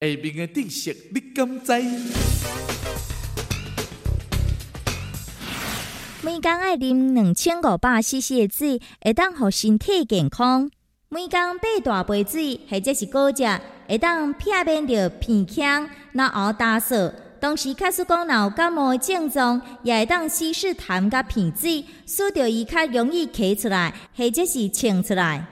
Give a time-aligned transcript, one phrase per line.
[0.00, 1.72] 下面的知识你敢知？
[6.22, 10.70] 每天爱啉两千五百 CC 的水，会当好身体健康。
[11.08, 13.42] 每天八大杯水，或者是果汁，
[13.88, 17.12] 会当避免着鼻腔、脑后打嗦。
[17.40, 25.44] 同时，卡斯讲脑感冒的症状，也会当稀释痰甲鼻水，使着伊较容易咳出来，或者是呛出来。